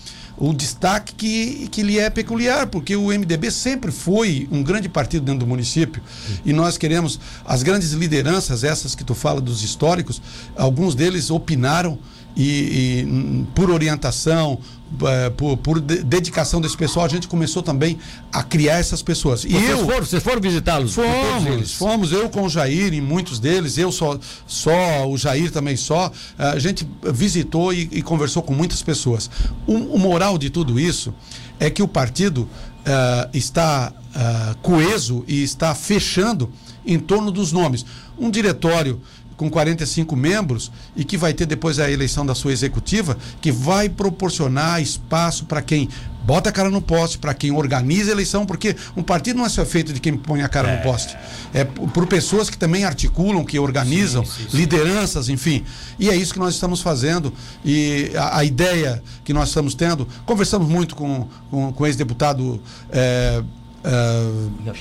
o 0.42 0.56
destaque 0.56 1.14
que, 1.14 1.68
que 1.70 1.84
lhe 1.84 2.00
é 2.00 2.10
peculiar, 2.10 2.66
porque 2.66 2.96
o 2.96 3.10
MDB 3.10 3.52
sempre 3.52 3.92
foi 3.92 4.48
um 4.52 4.64
grande 4.64 4.90
partido 4.90 5.24
dentro 5.24 5.42
do 5.42 5.48
município. 5.48 6.02
Sim. 6.26 6.40
E 6.46 6.52
nós 6.52 6.80
queremos, 6.80 7.20
as 7.46 7.62
grandes 7.62 7.92
lideranças, 7.92 8.64
essas 8.64 8.96
que 8.96 9.04
tu 9.04 9.14
fala 9.14 9.40
dos 9.40 9.62
históricos, 9.62 10.20
alguns 10.56 10.96
deles 10.96 11.30
opinaram 11.30 12.00
e, 12.36 13.06
e 13.06 13.46
por 13.54 13.70
orientação, 13.70 14.60
por, 15.38 15.58
por 15.58 15.80
dedicação 15.80 16.60
desse 16.60 16.78
pessoal, 16.78 17.06
a 17.06 17.10
gente 17.10 17.28
começou 17.28 17.64
também 17.64 17.98
a 18.32 18.44
criar 18.44 18.78
essas 18.78 19.02
pessoas. 19.02 19.44
E 19.44 19.50
vocês 19.50 19.70
eu, 19.70 19.86
foram, 19.86 20.06
vocês 20.06 20.24
foram 20.24 20.42
visitá-los? 20.42 20.94
Fomos, 20.94 21.74
fomos, 21.74 22.12
eu 22.12 22.30
com 22.30 22.44
o 22.44 22.50
Jair, 22.50 22.94
em 22.94 23.02
muitos 23.02 23.40
deles, 23.40 23.78
eu 23.78 23.92
só, 23.92 24.20
só 24.46 25.10
o 25.10 25.18
Jair 25.18 25.52
também 25.52 25.76
só. 25.76 26.12
A 26.38 26.60
gente 26.60 26.88
visitou 27.14 27.74
e, 27.74 27.90
e 27.92 28.02
conversou 28.02 28.44
com 28.44 28.54
muitas 28.54 28.82
pessoas. 28.82 29.30
O, 29.66 29.74
o, 29.96 30.00
moral 30.00 30.38
de 30.38 30.50
tudo 30.50 30.80
isso 30.80 31.14
é 31.60 31.70
que 31.70 31.82
o 31.82 31.88
partido 31.88 32.42
uh, 32.42 33.30
está 33.34 33.92
uh, 33.92 34.58
coeso 34.62 35.24
e 35.28 35.44
está 35.44 35.74
fechando 35.74 36.52
em 36.86 37.00
torno 37.00 37.32
dos 37.32 37.52
nomes. 37.52 37.86
Um 38.18 38.30
diretório 38.30 39.02
com 39.42 39.50
45 39.50 40.16
membros 40.16 40.72
e 40.96 41.04
que 41.04 41.18
vai 41.18 41.34
ter 41.34 41.48
depois 41.48 41.80
a 41.80 41.90
eleição 41.90 42.24
da 42.24 42.36
sua 42.36 42.52
executiva, 42.52 43.18
que 43.42 43.52
vai 43.52 43.90
proporcionar 43.90 44.80
espaço 44.80 45.46
para 45.46 45.64
quem 45.64 45.90
bota 46.24 46.52
a 46.52 46.52
cara 46.52 46.70
no 46.70 46.80
poste, 46.80 47.18
para 47.18 47.34
quem 47.34 47.50
organiza 47.50 48.12
a 48.12 48.14
eleição, 48.14 48.46
porque 48.46 48.76
um 48.96 49.02
partido 49.02 49.38
não 49.38 49.46
é 49.48 49.50
só 49.50 49.66
feito 49.66 49.92
de 49.94 50.00
quem 50.00 50.16
põe 50.16 50.44
a 50.44 50.48
cara 50.48 50.70
é. 50.70 50.78
no 50.78 50.84
poste. 50.84 51.18
É 51.56 51.64
por 51.64 52.06
pessoas 52.06 52.52
que 52.52 52.56
também 52.56 52.84
articulam, 52.84 53.44
que 53.44 53.58
organizam, 53.58 54.24
sim, 54.24 54.44
sim, 54.44 54.50
sim. 54.52 54.58
lideranças, 54.58 55.28
enfim. 55.28 55.64
E 55.98 56.12
é 56.12 56.16
isso 56.16 56.34
que 56.34 56.40
nós 56.40 56.54
estamos 56.54 56.80
fazendo. 56.80 57.34
E 57.66 58.12
a, 58.14 58.38
a 58.38 58.46
ideia 58.46 59.02
que 59.24 59.34
nós 59.34 59.48
estamos 59.48 59.74
tendo, 59.74 60.08
conversamos 60.24 60.70
muito 60.70 60.96
com, 60.96 61.28
com, 61.50 61.74
com 61.74 61.84
o 61.84 61.88
ex-deputado. 61.88 62.62
É, 62.92 63.42
é, 63.84 64.72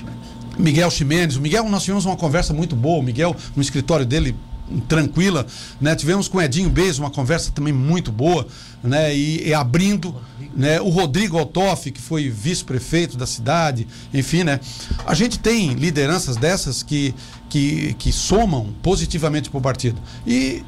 Miguel 0.59 0.91
Ximenes. 0.91 1.37
O 1.37 1.41
Miguel, 1.41 1.67
nós 1.71 1.83
tivemos 1.83 2.05
uma 2.05 2.17
conversa 2.17 2.53
muito 2.53 2.77
boa. 2.77 2.99
O 2.99 3.03
Miguel, 3.03 3.35
no 3.57 3.63
escritório 3.63 4.05
dele, 4.05 4.37
tranquila, 4.89 5.47
né? 5.81 5.95
Tivemos 5.95 6.29
com 6.29 6.39
o 6.39 6.43
Edinho 6.43 6.71
Bez 6.71 6.99
uma 6.99 7.11
conversa 7.11 7.51
também 7.51 7.73
muito 7.73 8.13
boa, 8.13 8.47
né? 8.83 9.15
E, 9.15 9.49
e 9.49 9.55
abrindo, 9.55 10.15
né? 10.55 10.81
O 10.81 10.89
Rodrigo 10.89 11.39
Altoff, 11.39 11.91
que 11.91 12.01
foi 12.01 12.29
vice-prefeito 12.29 13.17
da 13.17 13.27
cidade, 13.27 13.87
enfim, 14.13 14.45
né? 14.45 14.61
A 15.07 15.15
gente 15.15 15.39
tem 15.39 15.75
lideranças 15.75 16.37
dessas 16.37 16.83
que, 16.83 17.15
que, 17.49 17.95
que 17.95 18.13
somam 18.13 18.75
positivamente 18.83 19.51
para 19.51 19.59
o 19.59 19.63
partido. 19.63 20.01
E 20.27 20.63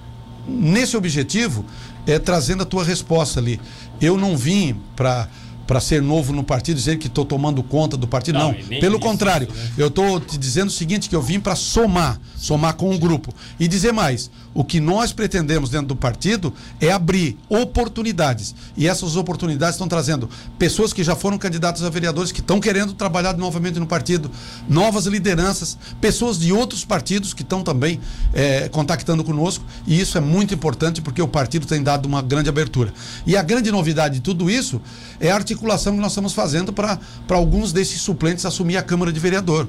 nesse 0.47 0.97
objetivo, 0.97 1.65
é 2.07 2.19
trazendo 2.19 2.63
a 2.63 2.67
tua 2.67 2.85
resposta 2.85 3.39
ali. 3.39 3.61
Eu 4.01 4.17
não 4.17 4.37
vim 4.37 4.77
para 4.97 5.29
para 5.66 5.81
ser 5.81 6.02
novo 6.02 6.33
no 6.33 6.42
partido, 6.42 6.76
dizer 6.76 6.99
que 6.99 7.07
estou 7.07 7.25
tomando 7.25 7.62
conta 7.62 7.97
do 7.97 8.07
partido. 8.07 8.38
Não, 8.38 8.52
Não, 8.52 8.54
pelo 8.81 8.97
isso, 8.97 9.00
contrário. 9.00 9.49
né? 9.49 9.71
Eu 9.78 9.88
estou 9.88 10.21
te 10.21 10.37
dizendo 10.37 10.69
o 10.69 10.73
seguinte, 10.73 11.09
que 11.09 11.16
eu 11.16 11.23
vim 11.23 11.40
para 11.40 11.54
somar, 11.54 12.21
somar 12.37 12.75
com 12.75 12.95
o 12.95 12.99
grupo. 12.99 13.33
E 13.59 13.66
dizer 13.69 13.92
mais, 13.92 14.31
o 14.54 14.64
que 14.64 14.81
nós 14.81 15.12
pretendemos 15.12 15.71
dentro 15.71 15.87
do 15.88 15.97
partido 15.97 16.52
é 16.81 16.90
abrir 16.90 17.38
oportunidades. 17.49 18.54
E 18.76 18.87
essas 18.87 19.16
oportunidades 19.16 19.75
estão 19.76 19.88
trazendo 19.88 20.28
pessoas 20.59 20.92
que 20.92 21.02
já 21.02 21.16
foram 21.16 21.38
candidatos 21.38 21.83
a 21.83 21.90
vereadores, 21.90 22.33
que 22.33 22.40
estão 22.40 22.61
querendo 22.61 22.92
trabalhar 22.92 23.37
novamente 23.37 23.78
no 23.78 23.87
partido, 23.87 24.31
novas 24.69 25.07
lideranças, 25.07 25.78
pessoas 26.00 26.38
de 26.38 26.52
outros 26.52 26.85
partidos 26.85 27.33
que 27.33 27.42
estão 27.42 27.62
também 27.62 28.00
eh, 28.35 28.69
contactando 28.71 29.25
conosco. 29.25 29.64
E 29.87 29.99
isso 29.99 30.19
é 30.19 30.21
muito 30.21 30.52
importante 30.54 31.00
porque 31.00 31.23
o 31.23 31.28
partido 31.28 31.66
tem 31.66 31.83
dado 31.83 32.07
uma 32.07 32.21
grande 32.21 32.49
abertura. 32.49 32.92
E 33.26 33.37
a 33.37 33.42
grande 33.42 33.71
novidade 33.71 34.16
de 34.16 34.21
tudo 34.21 34.50
isso 34.50 34.81
é 35.19 35.31
a 35.31 35.35
articulação 35.35 35.52
que 35.57 36.03
nós 36.03 36.13
estamos 36.13 36.33
fazendo 36.33 36.73
para 36.73 36.99
alguns 37.31 37.73
desses 37.73 38.01
suplentes 38.01 38.45
assumir 38.45 38.77
a 38.77 38.83
Câmara 38.83 39.13
de 39.13 39.21
Vereador. 39.21 39.69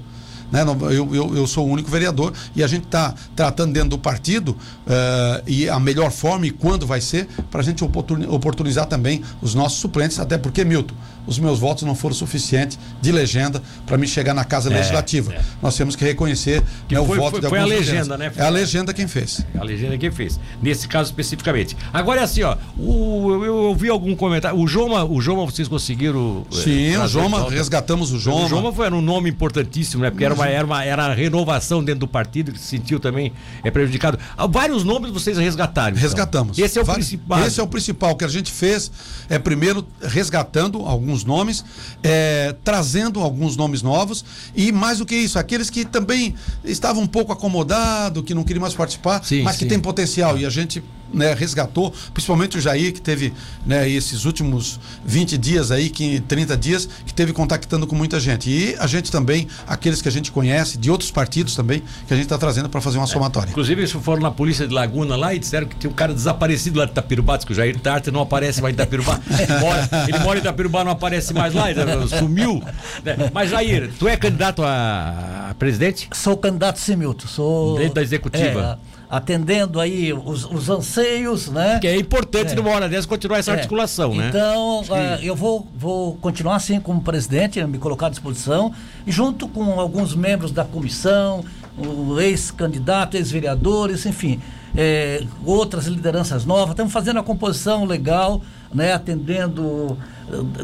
Né? 0.52 0.62
Eu, 0.92 1.16
eu, 1.16 1.36
eu 1.36 1.48
sou 1.48 1.68
o 1.68 1.72
único 1.72 1.90
vereador 1.90 2.32
e 2.56 2.64
a 2.64 2.68
gente 2.68 2.84
está 2.86 3.16
tratando 3.36 3.74
dentro 3.74 3.90
do 3.90 3.98
partido 3.98 4.56
eh, 4.86 5.44
e 5.48 5.70
a 5.70 5.80
melhor 5.80 6.12
forma 6.12 6.46
e 6.46 6.52
quando 6.52 6.86
vai 6.86 7.02
ser 7.02 7.28
para 7.50 7.62
a 7.62 7.64
gente 7.64 7.84
oportuni- 7.84 8.28
oportunizar 8.28 8.86
também 8.86 9.24
os 9.42 9.56
nossos 9.56 9.80
suplentes, 9.80 10.20
até 10.20 10.38
porque, 10.38 10.64
Milton, 10.64 10.94
os 11.28 11.40
meus 11.40 11.60
votos 11.60 11.84
não 11.84 11.96
foram 11.96 12.16
suficientes 12.16 12.78
de 13.02 13.12
legenda 13.12 13.62
para 13.86 13.98
me 13.98 14.08
chegar 14.08 14.34
na 14.34 14.44
Casa 14.44 14.70
Legislativa. 14.70 15.34
é. 15.34 15.42
Nós 15.62 15.76
temos 15.76 15.96
que 15.96 16.04
reconhecer 16.04 16.62
Que 16.88 16.96
né, 16.96 17.02
o 17.02 17.06
foi- 17.06 17.18
voto 17.18 17.32
foi- 17.32 17.42
de 17.42 17.48
foi 17.50 17.60
a 17.60 17.66
legenda, 17.66 18.18
né? 18.18 18.32
É 18.36 18.44
a 18.44 18.50
legenda 18.50 18.94
quem 18.94 19.08
fez. 19.08 19.46
A 19.60 19.64
legenda 19.64 19.98
que 19.98 20.10
fez. 20.12 20.40
Nesse 20.62 20.88
caso 20.88 21.10
especificamente. 21.10 21.76
Agora 21.94 22.22
é 22.22 22.24
assim, 22.24 22.44
ó. 22.44 22.58
O, 22.78 23.32
eu, 23.34 23.46
eu 23.46 23.56
ouvi 23.56 23.90
algum 23.90 24.16
comentário. 24.16 24.58
O 24.58 24.68
Joma, 24.68 25.04
o 25.04 25.22
Joma 25.22 25.46
vocês 25.46 25.68
conseguiram. 25.68 26.46
eh, 26.52 26.56
Sim, 26.56 26.98
o 26.98 27.08
Joma, 27.08 27.50
resgatamos 27.50 28.12
o 28.12 28.20
Joma. 28.20 28.46
O 28.46 28.50
Joma 28.50 28.74
foi, 28.74 28.86
era 28.88 28.96
um 28.96 29.02
nome 29.02 29.30
importantíssimo, 29.30 30.04
né? 30.04 30.10
Porque 30.10 30.26
era 30.26 30.34
uma, 30.34 30.48
era 30.48 30.66
uma 30.66 30.84
era 30.84 31.06
a 31.06 31.14
renovação 31.14 31.84
dentro 31.84 32.02
do 32.02 32.08
partido 32.08 32.52
que 32.52 32.60
se 32.60 32.68
sentiu 32.68 33.00
também 33.00 33.32
é, 33.64 33.70
prejudicado. 33.72 34.18
Ah, 34.38 34.48
Vários 34.48 34.84
nomes 34.84 35.12
vocês 35.12 35.38
resgataram. 35.38 35.90
então. 35.96 36.02
Resgatamos. 36.02 36.58
Esse 36.58 36.80
é 36.80 36.82
o 36.82 36.86
Vários- 36.86 37.08
principal. 37.08 37.46
Esse 37.46 37.60
é 37.60 37.64
o 37.64 37.68
principal 37.68 38.16
que 38.16 38.24
a 38.26 38.28
gente 38.28 38.52
fez. 38.52 38.92
É 39.30 39.38
primeiro 39.38 39.86
resgatando 40.02 40.80
alguns 40.86 41.13
nomes, 41.24 41.64
é, 42.02 42.56
trazendo 42.64 43.20
alguns 43.20 43.58
nomes 43.58 43.82
novos 43.82 44.24
e 44.56 44.72
mais 44.72 45.00
do 45.00 45.06
que 45.06 45.16
isso, 45.16 45.38
aqueles 45.38 45.70
que 45.70 45.84
também 45.84 46.34
estavam 46.64 47.04
um 47.04 47.08
pouco 47.08 47.34
acomodados, 47.34 48.24
que 48.24 48.34
não 48.34 48.44
queriam 48.44 48.62
mais 48.62 48.74
participar, 48.74 49.24
Sim, 49.24 49.44
mas 49.44 49.58
que 49.58 49.66
sim. 49.66 49.70
tem 49.70 49.80
potencial 49.80 50.38
e 50.38 50.46
a 50.46 50.50
gente 50.50 50.82
né, 51.14 51.34
resgatou, 51.34 51.94
principalmente 52.14 52.58
o 52.58 52.62
Jair 52.62 52.94
que 52.94 53.02
teve 53.02 53.34
né, 53.66 53.88
esses 53.90 54.26
últimos 54.26 54.80
20 55.06 55.38
dias 55.38 55.72
aí, 55.72 55.90
que 55.90 56.20
30 56.22 56.58
dias, 56.58 56.90
que 57.06 57.14
teve 57.14 57.34
contactando 57.34 57.86
com 57.86 57.96
muita 57.96 58.20
gente. 58.20 58.50
E 58.50 58.76
a 58.80 58.88
gente 58.88 59.12
também, 59.12 59.48
aqueles 59.68 60.02
que 60.02 60.08
a 60.08 60.12
gente 60.12 60.32
conhece, 60.32 60.78
de 60.78 60.90
outros 60.90 61.12
partidos 61.12 61.56
também, 61.56 61.84
que 62.08 62.14
a 62.14 62.16
gente 62.16 62.26
está 62.26 62.38
trazendo 62.38 62.70
para 62.70 62.82
fazer 62.82 62.98
uma 62.98 63.08
somatória. 63.08 63.50
Inclusive, 63.52 63.82
eles 63.82 63.92
foram 63.92 64.22
na 64.22 64.32
polícia 64.32 64.68
de 64.68 64.74
Laguna 64.74 65.16
lá 65.16 65.34
e 65.34 65.40
disseram 65.40 65.68
que 65.68 65.76
tinha 65.76 65.90
um 65.90 65.94
cara 65.94 66.14
desaparecido 66.14 66.80
lá 66.80 66.86
de 66.86 66.92
Itapirubá, 66.92 67.36
diz 67.38 67.46
que 67.46 67.52
o 67.52 67.56
Jair 67.56 67.80
Tartar 67.80 68.12
não 68.12 68.22
aparece 68.22 68.62
mais 68.62 68.74
em 68.74 68.76
Itapirubá. 68.76 69.20
Mora- 69.60 69.90
ele 70.08 70.20
mora 70.20 70.40
em 70.40 70.42
Itapirubá, 70.42 70.84
não 70.84 70.92
aparece 70.92 71.34
mais 71.34 71.54
lá, 71.54 71.70
ele 71.70 71.80
sumiu. 72.08 72.62
né? 73.04 73.30
Mas, 73.34 73.50
Jair, 73.50 73.92
tu 74.00 74.08
é 74.08 74.18
candidato 74.18 74.64
a, 74.64 75.56
presidente? 75.60 76.10
Sou 76.14 76.36
candidato 76.38 76.80
sim, 76.80 76.96
Milton. 76.96 77.28
Sou. 77.28 77.78
Dentro 77.78 77.96
da 77.96 78.02
executiva. 78.02 78.80
É, 78.90 78.93
atendendo 79.16 79.80
aí 79.80 80.12
os, 80.12 80.44
os 80.46 80.72
anseios, 80.72 81.48
né? 81.48 81.78
Que 81.80 81.88
é 81.88 81.96
importante 81.96 82.54
É. 82.54 82.56
numa 82.56 82.72
hora 82.72 82.90
dessa 82.90 83.08
continuar 83.08 83.38
essa 83.38 83.52
É. 83.52 83.56
articulação, 83.56 84.16
né? 84.16 84.30
Então, 84.30 84.84
ah, 84.90 85.20
eu 85.22 85.36
vou, 85.36 85.68
vou 85.78 86.16
continuar 86.16 86.56
assim 86.56 86.80
como 86.80 87.00
presidente, 87.00 87.64
me 87.66 87.78
colocar 87.78 88.08
à 88.08 88.10
disposição, 88.10 88.74
e 89.06 89.12
junto 89.12 89.48
com 89.48 89.80
alguns 89.80 90.16
membros 90.16 90.52
da 90.52 90.66
comissão, 90.66 91.46
o 91.78 92.20
ex-candidato, 92.20 93.16
ex-vereadores, 93.16 94.04
enfim, 94.08 94.40
eh, 94.76 95.24
outras 95.46 95.86
lideranças 95.86 96.44
novas. 96.44 96.72
Estamos 96.72 96.92
fazendo 96.92 97.20
a 97.20 97.24
composição 97.24 97.86
legal, 97.86 98.42
né, 98.74 98.94
atendendo, 98.94 99.96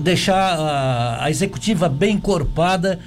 deixar 0.02 0.58
a, 0.60 1.24
a 1.26 1.30
executiva 1.30 1.88
bem 1.88 2.16
encorpada 2.16 3.00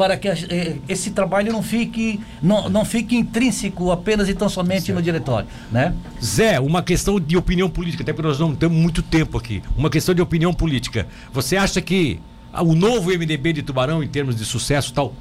para 0.00 0.16
que 0.16 0.28
eh, 0.28 0.76
esse 0.88 1.10
trabalho 1.10 1.52
não 1.52 1.62
fique, 1.62 2.18
não, 2.42 2.70
não 2.70 2.86
fique 2.86 3.14
intrínseco 3.14 3.90
apenas 3.90 4.30
e 4.30 4.34
tão 4.34 4.48
somente 4.48 4.94
no 4.94 5.02
diretório, 5.02 5.46
né? 5.70 5.94
Zé, 6.24 6.58
uma 6.58 6.82
questão 6.82 7.20
de 7.20 7.36
opinião 7.36 7.68
política, 7.68 8.02
até 8.02 8.10
porque 8.10 8.26
nós 8.26 8.40
não 8.40 8.54
temos 8.54 8.78
muito 8.78 9.02
tempo 9.02 9.36
aqui. 9.36 9.62
Uma 9.76 9.90
questão 9.90 10.14
de 10.14 10.22
opinião 10.22 10.54
política. 10.54 11.06
Você 11.34 11.54
acha 11.54 11.82
que 11.82 12.18
o 12.50 12.74
novo 12.74 13.10
MDB 13.10 13.52
de 13.52 13.62
Tubarão, 13.62 14.02
em 14.02 14.08
termos 14.08 14.34
de 14.34 14.42
sucesso 14.46 14.90
tal, 14.94 15.12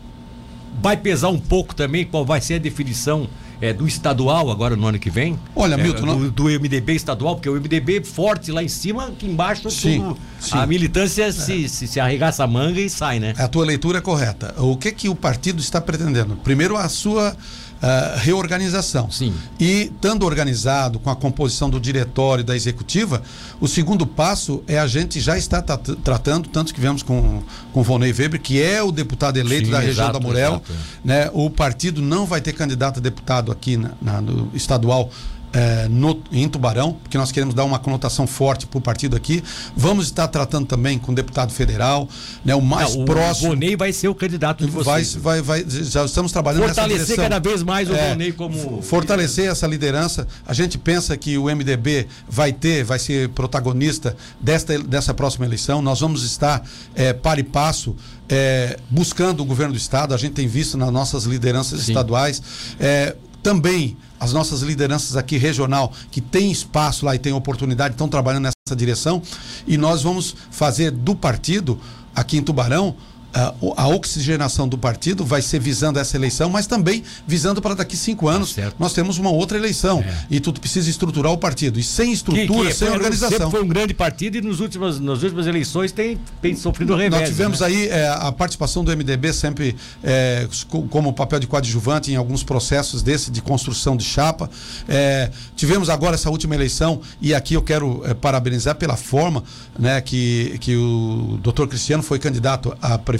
vai 0.81 0.95
pesar 0.95 1.27
um 1.27 1.39
pouco 1.41 1.75
também 1.75 2.05
qual 2.05 2.23
vai 2.23 2.39
ser 2.39 2.53
a 2.53 2.59
definição 2.59 3.27
eh, 3.61 3.73
do 3.73 3.87
estadual 3.87 4.49
agora 4.51 4.75
no 4.75 4.87
ano 4.87 4.97
que 4.99 5.09
vem? 5.09 5.37
Olha, 5.55 5.75
Eh, 5.75 5.77
Milton, 5.83 5.99
do, 6.01 6.05
não- 6.05 6.29
do 6.29 6.43
MDB 6.49 6.93
estadual, 6.95 7.35
porque 7.35 7.49
o 7.49 7.55
MDB 7.55 8.03
forte 8.03 8.51
lá 8.51 8.63
em 8.63 8.67
cima, 8.67 9.07
aqui 9.07 9.25
embaixo 9.25 9.69
Sim, 9.69 9.99
tudo- 10.01 10.17
sim. 10.39 10.57
a 10.57 10.65
militância 10.65 11.31
se, 11.31 11.67
se, 11.69 11.87
se 11.87 11.99
arregaça 11.99 12.43
a 12.43 12.47
manga 12.47 12.79
e 12.79 12.89
sai, 12.89 13.19
né? 13.19 13.33
A 13.37 13.47
tua 13.47 13.65
leitura 13.65 13.97
é 13.99 14.01
correta. 14.01 14.53
O 14.57 14.75
que 14.77 14.91
que 14.91 15.09
o 15.09 15.15
partido 15.15 15.59
está 15.59 15.79
pretendendo? 15.81 16.35
Primeiro, 16.43 16.77
a 16.77 16.87
sua 16.89 17.35
ah, 17.81 18.15
reorganização. 18.17 19.09
Sim. 19.11 19.33
E, 19.59 19.91
estando 19.93 20.25
organizado 20.25 20.99
com 20.99 21.09
a 21.09 21.15
composição 21.15 21.69
do 21.69 21.79
diretório 21.79 22.41
e 22.41 22.45
da 22.45 22.55
executiva, 22.55 23.21
o 23.59 23.67
segundo 23.67 24.05
passo 24.05 24.63
é 24.67 24.77
a 24.79 24.87
gente 24.87 25.19
já 25.19 25.37
estar 25.37 25.61
tra- 25.61 25.77
tratando, 25.77 26.49
tanto 26.49 26.73
que 26.73 26.79
vemos 26.81 27.03
com, 27.03 27.41
com 27.73 27.79
o 27.79 27.83
Volney 27.83 28.11
Weber, 28.11 28.41
que 28.41 28.61
é 28.61 28.81
o 28.83 28.91
deputado 28.91 29.37
eleito 29.37 29.67
Sim, 29.67 29.71
da 29.71 29.79
região 29.79 30.05
exato, 30.05 30.19
da 30.19 30.25
Murel. 30.25 30.51
exato, 30.51 30.73
né? 31.03 31.29
O 31.33 31.49
partido 31.49 32.01
não 32.01 32.25
vai 32.25 32.41
ter 32.41 32.53
candidato 32.53 32.99
a 32.99 33.01
deputado 33.01 33.51
aqui 33.51 33.77
na, 33.77 33.91
na- 34.01 34.21
no 34.21 34.49
estadual. 34.53 35.09
Eh, 35.53 35.87
no- 35.89 36.21
em 36.31 36.47
Tubarão, 36.47 36.93
porque 36.93 37.17
nós 37.17 37.31
queremos 37.31 37.55
dar 37.55 37.63
uma 37.65 37.79
conotação 37.79 38.27
forte 38.27 38.67
para 38.67 38.77
o 38.77 38.81
partido 38.81 39.15
aqui. 39.15 39.43
Vamos 39.75 40.05
estar 40.05 40.27
tratando 40.27 40.65
também 40.67 40.99
com 40.99 41.11
o 41.11 41.15
deputado 41.15 41.51
federal, 41.51 42.07
né, 42.45 42.53
o 42.55 42.61
mais 42.61 42.95
Não, 42.95 43.05
próximo. 43.05 43.47
O 43.47 43.55
Bonei 43.55 43.75
vai 43.75 43.91
ser 43.91 44.07
o 44.07 44.15
candidato 44.15 44.65
de 44.65 44.71
Vai, 44.71 45.03
vocês. 45.03 45.15
vai, 45.15 45.41
vai, 45.41 45.65
já 45.67 46.05
estamos 46.05 46.31
trabalhando 46.31 46.61
nessa 46.61 46.75
Fortalecer 46.75 47.05
direção. 47.05 47.23
cada 47.25 47.39
vez 47.39 47.63
mais 47.63 47.89
o 47.89 47.95
É, 47.95 48.09
Bonei 48.11 48.31
como. 48.31 48.81
Fortalecer 48.81 49.49
essa 49.49 49.65
liderança. 49.65 50.27
A 50.45 50.53
gente 50.53 50.77
pensa 50.77 51.15
que 51.17 51.37
o 51.37 51.45
MDB 51.49 52.07
vai 52.29 52.53
ter, 52.53 52.83
vai 52.83 52.99
ser 52.99 53.29
protagonista 53.29 54.15
desta, 54.39 54.77
dessa 54.79 55.13
próxima 55.13 55.45
eleição. 55.45 55.81
Nós 55.81 55.99
vamos 55.99 56.23
estar 56.23 56.63
é, 56.95 57.11
para 57.13 57.39
e 57.39 57.43
passo 57.43 57.95
é, 58.29 58.77
buscando 58.89 59.41
o 59.41 59.45
governo 59.45 59.73
do 59.73 59.77
Estado. 59.77 60.13
A 60.13 60.17
gente 60.17 60.33
tem 60.33 60.47
visto 60.47 60.77
nas 60.77 60.91
nossas 60.91 61.23
lideranças 61.23 61.81
Sim. 61.81 61.91
estaduais. 61.91 62.41
é, 62.79 63.15
também 63.41 63.97
as 64.19 64.33
nossas 64.33 64.61
lideranças 64.61 65.15
aqui 65.15 65.37
regional, 65.37 65.93
que 66.11 66.19
tem 66.19 66.51
espaço 66.51 67.05
lá 67.05 67.15
e 67.15 67.19
tem 67.19 67.31
oportunidade, 67.31 67.93
estão 67.93 68.07
trabalhando 68.07 68.43
nessa 68.43 68.75
direção. 68.75 69.21
E 69.65 69.77
nós 69.77 70.03
vamos 70.03 70.35
fazer 70.51 70.91
do 70.91 71.15
partido, 71.15 71.79
aqui 72.13 72.37
em 72.37 72.43
Tubarão, 72.43 72.95
a, 73.33 73.53
a 73.77 73.87
oxigenação 73.87 74.67
do 74.67 74.77
partido 74.77 75.23
vai 75.23 75.41
ser 75.41 75.59
visando 75.59 75.99
essa 75.99 76.17
eleição, 76.17 76.49
mas 76.49 76.65
também 76.65 77.03
visando 77.27 77.61
para 77.61 77.75
daqui 77.75 77.95
cinco 77.95 78.27
anos 78.27 78.53
certo. 78.53 78.75
nós 78.79 78.91
temos 78.93 79.17
uma 79.17 79.29
outra 79.29 79.57
eleição. 79.57 79.99
É. 80.01 80.25
E 80.31 80.39
tu 80.39 80.51
precisa 80.53 80.89
estruturar 80.89 81.31
o 81.31 81.37
partido. 81.37 81.79
E 81.79 81.83
sem 81.83 82.07
Que- 82.07 82.13
estrutura, 82.13 82.69
que 82.69 82.73
sem 82.75 82.87
foi- 82.87 82.97
organização. 82.97 83.51
Foi 83.51 83.61
um 83.63 83.67
grande 83.67 83.93
partido 83.93 84.37
e 84.37 84.41
nos 84.41 84.59
últimas, 84.59 84.99
nas 84.99 85.21
últimas 85.21 85.45
eleições 85.45 85.91
tem, 85.91 86.17
tem 86.41 86.55
sofrido 86.55 86.95
revés. 86.95 87.21
Nós 87.21 87.29
tivemos 87.29 87.59
né? 87.59 87.67
aí 87.67 87.87
é, 87.87 88.07
a 88.09 88.31
participação 88.31 88.83
do 88.83 88.91
MDB 88.91 89.31
sempre 89.31 89.75
é, 90.03 90.47
co- 90.67 90.83
como 90.83 91.13
papel 91.13 91.39
de 91.39 91.45
coadjuvante 91.47 92.11
em 92.11 92.15
alguns 92.15 92.43
processos 92.43 93.03
desse 93.03 93.29
de 93.29 93.41
construção 93.41 93.95
de 93.95 94.03
chapa. 94.03 94.49
É, 94.87 95.29
tivemos 95.55 95.89
agora 95.89 96.15
essa 96.15 96.29
última 96.31 96.55
eleição 96.55 96.99
e 97.21 97.33
aqui 97.35 97.53
eu 97.53 97.61
quero 97.61 98.01
é, 98.05 98.13
parabenizar 98.15 98.75
pela 98.75 98.95
forma 98.95 99.43
né, 99.77 100.01
que, 100.01 100.57
que 100.59 100.75
o 100.75 101.37
doutor 101.43 101.67
Cristiano 101.67 102.01
foi 102.01 102.17
candidato 102.17 102.75
a 102.81 102.97
prefeito 102.97 103.18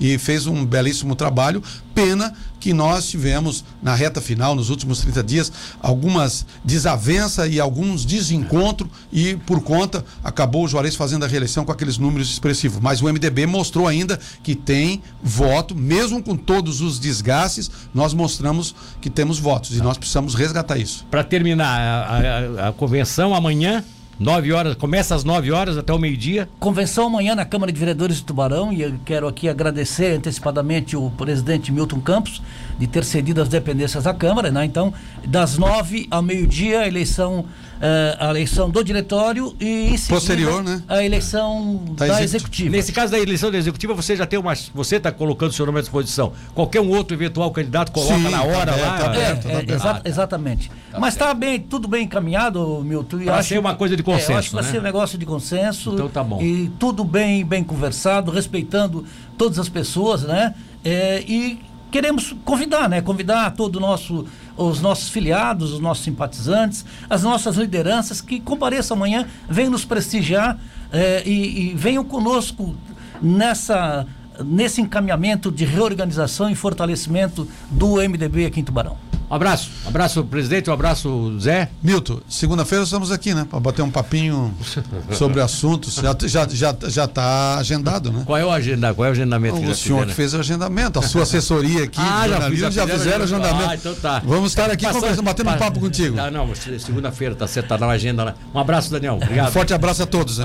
e 0.00 0.18
fez 0.18 0.46
um 0.46 0.64
belíssimo 0.64 1.14
trabalho. 1.14 1.62
Pena 1.94 2.32
que 2.58 2.72
nós 2.72 3.08
tivemos 3.08 3.64
na 3.82 3.94
reta 3.94 4.20
final, 4.20 4.54
nos 4.54 4.70
últimos 4.70 5.00
30 5.00 5.22
dias, 5.22 5.52
algumas 5.80 6.46
desavenças 6.64 7.52
e 7.52 7.60
alguns 7.60 8.04
desencontros 8.04 8.88
e 9.12 9.36
por 9.36 9.60
conta 9.62 10.04
acabou 10.24 10.64
o 10.64 10.68
Juarez 10.68 10.94
fazendo 10.96 11.24
a 11.24 11.28
reeleição 11.28 11.64
com 11.64 11.72
aqueles 11.72 11.98
números 11.98 12.30
expressivos. 12.30 12.78
Mas 12.80 13.02
o 13.02 13.06
MDB 13.12 13.46
mostrou 13.46 13.86
ainda 13.86 14.18
que 14.42 14.54
tem 14.54 15.02
voto, 15.22 15.74
mesmo 15.74 16.22
com 16.22 16.36
todos 16.36 16.80
os 16.80 16.98
desgastes, 16.98 17.70
nós 17.92 18.14
mostramos 18.14 18.74
que 19.00 19.10
temos 19.10 19.38
votos 19.38 19.76
e 19.76 19.82
nós 19.82 19.98
precisamos 19.98 20.34
resgatar 20.34 20.78
isso. 20.78 21.04
Para 21.10 21.24
terminar 21.24 21.78
a, 21.78 22.64
a- 22.64 22.68
a 22.68 22.72
convenção 22.72 23.34
amanhã, 23.34 23.84
9 24.18 24.52
horas, 24.52 24.74
começa 24.76 25.14
às 25.14 25.24
9 25.24 25.50
horas 25.50 25.76
até 25.76 25.92
o 25.92 25.98
meio-dia. 25.98 26.48
Convenção 26.60 27.06
amanhã 27.06 27.34
na 27.34 27.44
Câmara 27.44 27.72
de 27.72 27.78
Vereadores 27.78 28.16
de 28.16 28.24
Tubarão 28.24 28.72
e 28.72 28.82
eu 28.82 28.94
quero 29.04 29.26
aqui 29.26 29.48
agradecer 29.48 30.16
antecipadamente 30.16 30.96
o 30.96 31.10
presidente 31.10 31.72
Milton 31.72 32.00
Campos 32.00 32.42
de 32.78 32.86
ter 32.86 33.04
cedido 33.04 33.40
as 33.40 33.48
dependências 33.48 34.04
da 34.04 34.14
Câmara, 34.14 34.50
né? 34.50 34.64
Então, 34.64 34.92
das 35.24 35.56
9 35.58 36.06
ao 36.10 36.22
meio-dia, 36.22 36.80
a 36.80 36.88
eleição, 36.88 37.44
a 38.18 38.30
eleição 38.30 38.70
do 38.70 38.82
diretório 38.84 39.54
e 39.60 39.94
Posterior, 40.08 40.62
né? 40.62 40.82
a 40.88 41.02
eleição 41.04 41.82
Da 41.96 42.06
da, 42.06 42.22
executiva. 42.22 42.24
executiva. 42.24 42.70
Nesse 42.76 42.92
caso 42.92 43.12
da 43.12 43.18
eleição 43.18 43.50
da 43.50 43.58
executiva, 43.58 43.92
você 43.94 44.14
já 44.16 44.24
tem 44.26 44.38
uma. 44.38 44.54
Você 44.74 44.96
está 44.96 45.10
colocando 45.10 45.50
o 45.50 45.52
seu 45.52 45.66
nome 45.66 45.78
à 45.78 45.82
disposição. 45.82 46.32
Qualquer 46.54 46.80
um 46.80 46.88
outro 46.90 47.16
eventual 47.16 47.50
candidato 47.50 47.90
coloca 47.90 48.14
Sim, 48.14 48.28
na 48.30 48.42
hora 48.44 48.66
tá 48.66 48.72
aberto, 48.72 48.80
lá. 48.86 48.98
tá 48.98 49.04
É, 49.04 49.06
aberto, 49.08 49.46
é, 49.46 49.50
tá 49.50 49.58
aberto. 49.58 49.70
exa- 49.70 49.90
Ah, 49.90 49.94
tá. 49.94 50.08
exatamente. 50.08 50.70
Mas 50.98 51.14
está 51.14 51.34
bem, 51.34 51.58
tudo 51.60 51.88
bem 51.88 52.04
encaminhado, 52.04 52.82
Milton. 52.84 53.20
e 53.20 53.24
Pra 53.24 53.36
acho- 53.38 53.48
ser 53.48 53.58
uma 53.58 53.74
coisa 53.74 53.96
de 53.96 54.02
consenso, 54.02 54.32
É, 54.32 54.34
acho 54.36 54.48
que 54.50 54.54
vai 54.54 54.64
né? 54.64 54.70
ser 54.70 54.78
um 54.78 54.82
negócio 54.82 55.18
de 55.18 55.26
consenso. 55.26 55.92
Então 55.94 56.08
tá 56.08 56.22
bom. 56.22 56.40
E 56.40 56.70
tudo 56.78 57.02
bem, 57.04 57.44
bem 57.44 57.64
conversado, 57.64 58.30
respeitando 58.30 59.04
todas 59.36 59.58
as 59.58 59.68
pessoas, 59.68 60.22
né? 60.22 60.54
É, 60.84 61.22
e 61.26 61.58
queremos 61.92 62.34
convidar, 62.44 62.88
né? 62.88 63.02
Convidar 63.02 63.50
todo 63.52 63.78
nosso, 63.78 64.26
os 64.56 64.80
nossos 64.80 65.10
filiados, 65.10 65.72
os 65.72 65.78
nossos 65.78 66.02
simpatizantes, 66.02 66.84
as 67.08 67.22
nossas 67.22 67.56
lideranças 67.56 68.20
que 68.20 68.40
compareçam 68.40 68.96
amanhã, 68.96 69.26
venham 69.48 69.70
nos 69.70 69.84
prestigiar 69.84 70.58
é, 70.90 71.22
e, 71.24 71.70
e 71.70 71.74
venham 71.74 72.02
conosco 72.02 72.74
nessa 73.20 74.06
nesse 74.42 74.80
encaminhamento 74.80 75.52
de 75.52 75.66
reorganização 75.66 76.48
e 76.50 76.54
fortalecimento 76.54 77.46
do 77.70 77.96
MDB 77.96 78.46
aqui 78.46 78.60
em 78.60 78.64
Tubarão. 78.64 79.11
Um 79.32 79.36
abraço. 79.36 79.70
Um 79.86 79.88
abraço, 79.88 80.22
presidente. 80.24 80.68
Um 80.68 80.74
abraço, 80.74 81.38
Zé. 81.40 81.70
Milton, 81.82 82.20
segunda-feira 82.28 82.84
estamos 82.84 83.10
aqui, 83.10 83.32
né? 83.32 83.46
Para 83.48 83.58
bater 83.60 83.80
um 83.80 83.90
papinho 83.90 84.54
sobre 85.16 85.40
assuntos. 85.40 85.94
Já 85.94 86.14
já 86.26 86.46
já 86.46 86.76
já 86.86 87.04
está 87.06 87.56
agendado, 87.56 88.12
né? 88.12 88.24
Qual 88.26 88.36
é 88.36 88.44
o 88.44 88.50
agenda? 88.50 88.92
Qual 88.92 89.06
é 89.06 89.08
o 89.08 89.12
agendamento 89.12 89.54
O 89.56 89.60
senhor 89.60 89.74
fizeram? 89.76 90.06
que 90.06 90.12
fez 90.14 90.34
o 90.34 90.38
agendamento, 90.38 90.98
a 90.98 91.02
sua 91.02 91.22
assessoria 91.22 91.84
aqui, 91.84 91.96
Ah, 92.04 92.28
já 92.28 92.40
fiz- 92.50 92.58
já, 92.58 92.68
fizeram 92.68 92.84
o 92.94 92.98
fizeram- 92.98 93.24
agendamento. 93.24 93.70
Ah, 93.70 93.74
então 93.74 93.94
tá. 93.94 94.22
Vamos 94.22 94.50
estar 94.50 94.70
aqui 94.70 94.84
Passou- 94.84 95.00
conversando, 95.00 95.24
batendo 95.24 95.48
um 95.48 95.52
pa- 95.54 95.58
papo 95.58 95.80
contigo. 95.80 96.20
Ah, 96.20 96.30
não, 96.30 96.54
segunda-feira, 96.54 97.34
tá 97.34 97.46
certo, 97.46 97.68
tá 97.68 97.78
na 97.78 97.86
agenda 97.86 98.24
lá. 98.24 98.34
Um 98.54 98.58
abraço, 98.58 98.90
Daniel. 98.90 99.14
Obrigado. 99.14 99.48
Um 99.48 99.52
forte 99.52 99.72
abraço 99.72 100.02
a 100.02 100.06
todos. 100.06 100.36
Né? 100.36 100.44